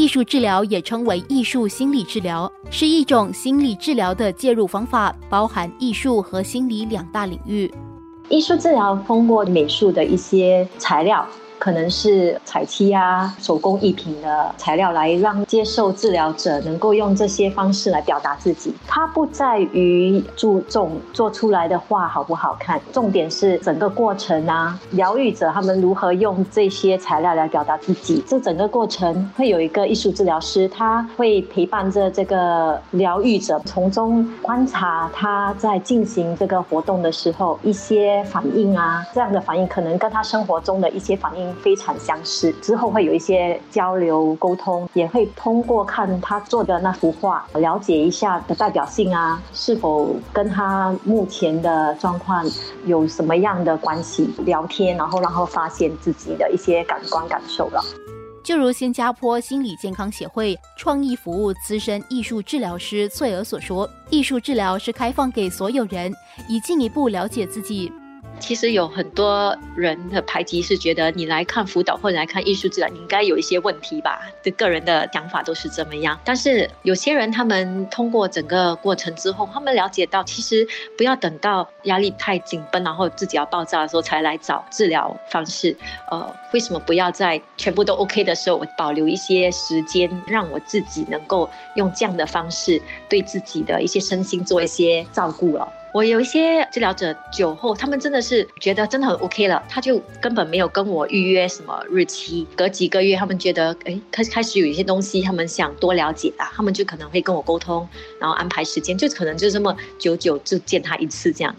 [0.00, 7.70] 艺术治疗也称为艺术心理治疗，是一种心理治疗的介入方法，包含艺术和心理两大领域。
[8.30, 11.28] 艺术治疗通过美术的一些材料。
[11.60, 18.74] 可能是彩漆啊、手工艺品的材料，来让接受治疗者能够用这些方式来表达自己。
[18.88, 28.24] 它不在于注重做出来的画好不好看，重点是整个过程啊，疗愈者他们如何用这些材料来表达自己。
[28.26, 41.49] 这整个过程会有一个艺术治疗师，他会陪伴着这个疗愈者，从中观察他在进行这个活动的时候一些反应啊，这样的反应可能跟他生活中的一些反应。
[41.56, 52.44] 非常相似，之后会有一些交流沟通，也会通过看他做的那幅画，了解一下的代表性啊，是否跟他目前的状况
[52.86, 54.30] 有什么样的关系？
[54.44, 57.82] 聊天，然后然后发现自己的一些感官感受了。
[58.42, 66.12] 就如新加坡心理健康协会创意服务资深艺术治疗师翠儿所说，艺术治疗是开放给所有人，
[66.48, 67.92] 以进一步了解自己。
[68.40, 74.22] 其实有很多人的排挤是觉得你来看辅导或者来看艺术治疗，你应该有一些问题吧？
[74.42, 76.18] 的个人的想法都是这么样。
[76.24, 80.66] 但是有些人他们通过整个过程之后，他们了解到，其实
[80.96, 85.76] 不要等到压力太紧绷，然后自己要爆炸的时候才来找治疗方式。
[86.10, 95.72] 呃，为什么不要在全部都 OK 的时候，我保留一些时间，让我自己能够用这样的方式对自己的一些身心做一些照顾了？
[95.92, 102.46] 我有一些治疗者酒后，他们真的是觉得真的很 OK 了，他就根本没有跟我预约什么日期。
[102.56, 107.88] 隔几个月，他们觉得哎，开开始有一些东西，他们想多了解啦，他们就可能会跟我沟通，
[108.20, 111.52] 然后安排时间，就可能就这么久久就见他一次这样。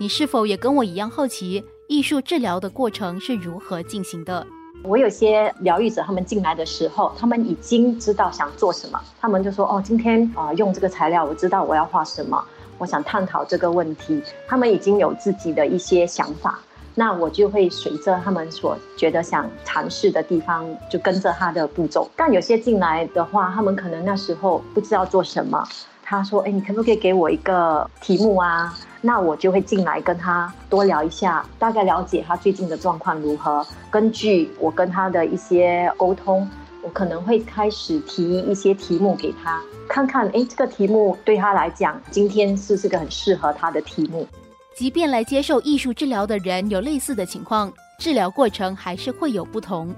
[0.00, 4.46] 你是否也跟我一样好奇艺术治疗的过程是如何进行的？
[4.82, 12.42] 我有些疗愈者，他们进来的时候，他们已经知道想做什么，他们就说哦，今天啊用这个材料，我知道我要画什么。
[12.82, 16.58] 我想探讨这个问题，他们已经有自己的一些想法，
[16.96, 22.10] 那我就会随着他们所觉得想尝试的地方，就跟着他的步骤。
[22.16, 25.64] 但有些进来的话，他们可能那时候不知道做什么，
[26.02, 33.64] 他说：“哎，你可不可以给我一个题目啊？”那我就会进来跟他多聊一下，大概了解他最近的状况如何。
[33.92, 36.50] 根据我跟他的一些沟通。
[36.82, 44.26] 我可能会开始提一些题目给他，看看，哎，这个题目对他来讲，今天是不是个很适合他的题目？
[44.74, 49.94] 即便来接受艺术治疗的人有类似的情况，治疗过程还是会有不同。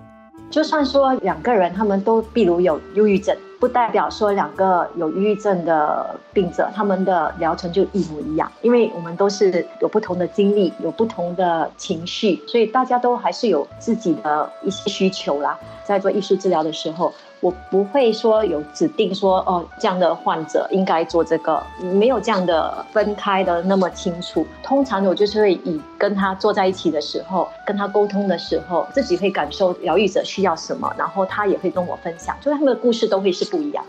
[0.50, 3.34] 就算说两个人他们都，比如有忧郁症，
[3.64, 15.58] 不代表说两个有抑郁症的病者他们的疗程就一模一样，因为我们都是有不同的经历，有不同的情绪，所以大家都还是有自己的一些需求啦。
[15.82, 17.10] 在做艺术治疗的时候，
[17.44, 24.46] 我不会说有指定说哦，这样的患者应该做这个，没有这样的分开的那么清楚。
[24.62, 33.84] 通常我就是会以跟他坐在一起的时候，跟他沟通的时候，自己会感受疗愈者需要什么，然后他也会跟我分享，就是他们的故事都会是不一样。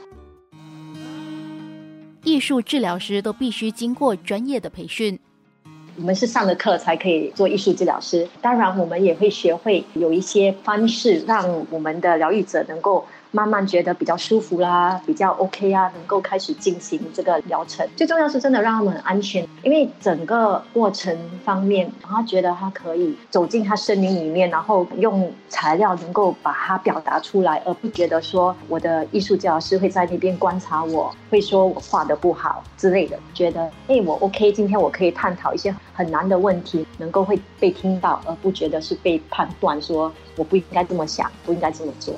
[2.26, 5.18] 艺术治疗师都必须经过专业的培训。
[5.98, 13.06] 我们是上了课才可以做艺术治疗师，当然我们也会学会有一些方式，让我们的疗愈者能够。
[13.32, 17.86] 慢慢觉得比较舒服啦，比较 OK 啊，能够开始进行这个疗程。
[17.94, 21.14] 最重要是真的让他们很安全，因为整个过程
[21.44, 33.20] 方面，他觉得他可以走进他森林里面，然后用材料能够把它表达出来，而不觉得说我的艺术教师会在那边观察我，会说我画的不好之类的。
[33.34, 42.14] 觉得哎，我 OK，今天我可以探讨一些很难的问题，能够会被听到，而不觉得是被判断说我不应该这么想，不应该这么做。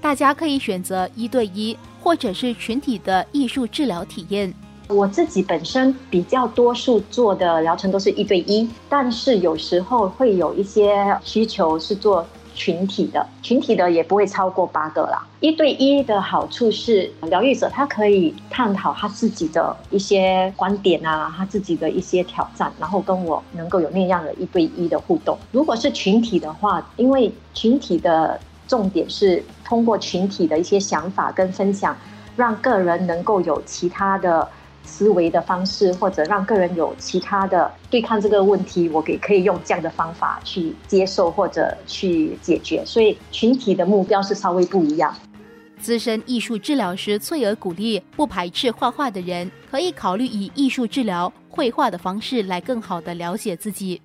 [0.00, 4.52] 大家可以选择一对一或者是群体的艺术治疗体验。
[4.88, 15.26] 我自己本身比较多数做的疗程都是一对一，但是有时候会有一些需求是做群体的，群体的也不会超过八个啦。
[15.40, 25.36] 一对一的好处是，疗愈者他可以探讨他自己的一些观点啊，他自己的一些挑战，然后跟我能够有那样的一对一的互动。
[25.52, 28.40] 如果是群体的话，因为群体的。
[28.66, 31.94] 重点是通过群体的一些想法跟分享，
[32.34, 34.48] 让个人能够有其他的
[34.84, 42.84] 思维的方式，或者让个人有其他的对抗这个问题，我给可以用这样的方法去接受或者去解决。
[42.84, 45.14] 所以群体的目标是稍微不一样。
[45.80, 54.00] 资深艺术治疗师翠儿鼓励，不排斥画画的人，可以考虑以艺术治疗绘画的方式来更好的了解自己。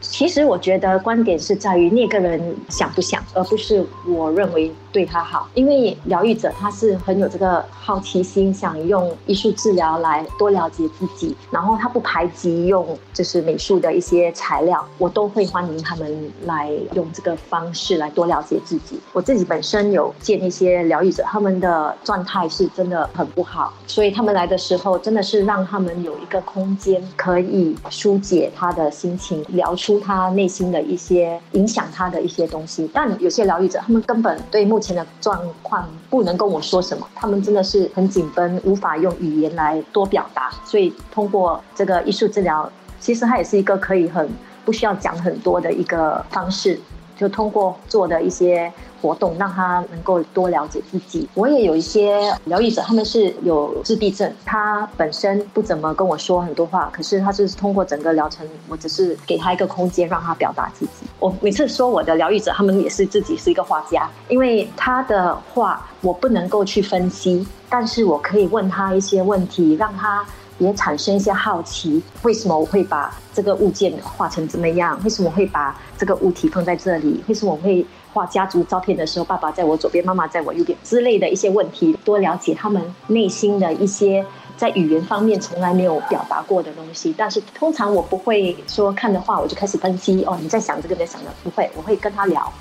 [0.00, 18.98] 其实我觉得观点是在于那个人想不想，而不是我认为对他好，因为疗愈者他是很有这个好奇心，想用艺术治疗来多了解自己，然后他不排挤用就是美术的一些材料，我都会欢迎他们来用这个方式来多了解自己。
[19.12, 32.88] 我自己本身有见一些疗愈者，他们的状态是真的很不好，所以他们来的时候真的是让他们有一个空间可以疏解他的心情，疗出他内心的一些影响他的一些东西。
[32.92, 40.52] 但有些疗愈者，他们根本对目前的状况不能跟我说什么，他们真的是很紧绷，无法用语言来多表达。
[40.64, 42.70] 所以通过这个艺术治疗，
[43.00, 44.28] 其实它也是一个可以很
[44.64, 46.78] 不需要讲很多的一个方式，
[47.20, 48.72] 就通过做的一些。
[49.02, 51.26] 活动让他能够多了解自己。
[51.32, 61.06] 我也有一些疗愈者，他们是有自闭症，他本身不怎么跟我说很多话，可是他就是通过整个疗程，我只是给他一个空间，让他表达自己。
[61.18, 70.22] 我每次说我的疗愈者，他们也是自己是一个画家，因为他的画我不能够去分析，但是我可以问他一些问题，让他
[70.60, 74.96] 也产生一些好奇：为什么我会把这个物件画成怎么样？
[75.02, 77.20] 为什么我会把这个物体放在这里？
[77.26, 77.84] 为什么我会？
[78.12, 84.26] 画家族照片的时候，爸爸在我左边，妈妈在我右边之类的一些问题，多了解他们内心的一些
[84.56, 87.14] 在语言方面从来没有表达过的东西。
[87.16, 92.52] 但是通常我不会说看的话，我就开始分析哦，你在想这个，在想的，不会，我会跟他聊。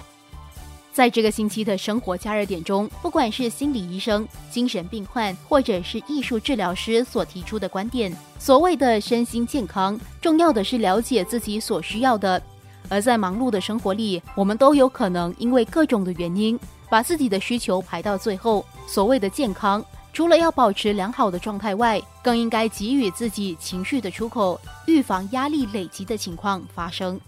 [0.92, 12.42] 在这个星期的生活加热点中，不管是心理医生、精神病患，或者是艺术治疗师所提出的观点，所谓的身心健康，重要的是了解自己所需要的。
[12.90, 16.60] 而在忙碌的生活里，我们都有可能因为各种的原因，
[16.90, 18.66] 把自己的需求排到最后。
[18.88, 27.20] 所谓的健康，除了要保持良好的状态外，更应该给予自己情绪的出口，预防压力累积的情况发生。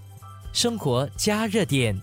[0.52, 1.96] 生活加热点。